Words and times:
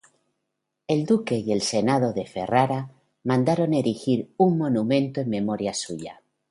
El 0.87 1.05
duque 1.05 1.37
y 1.37 1.51
el 1.51 1.61
senado 1.61 2.11
de 2.11 2.25
Ferrara 2.25 2.89
mandaron 3.23 3.75
erigir 3.75 4.33
un 4.37 4.57
monumento 4.57 5.21
en 5.21 5.29
memoria 5.29 5.75
suya. 5.75 6.23